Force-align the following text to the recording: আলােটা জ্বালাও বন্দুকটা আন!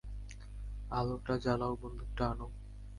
আলােটা 0.91 1.33
জ্বালাও 1.43 1.73
বন্দুকটা 1.81 2.23
আন! 2.31 2.39